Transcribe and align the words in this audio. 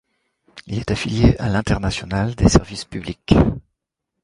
Il 0.65 0.79
est 0.79 0.89
affilié 0.89 1.35
à 1.37 1.47
l'Internationale 1.47 2.33
des 2.33 2.49
services 2.49 2.85
publics. 2.85 3.35